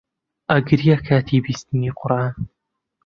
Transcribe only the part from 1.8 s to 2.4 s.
قورئان